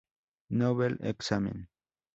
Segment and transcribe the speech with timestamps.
[0.49, 1.67] Nouvel examen.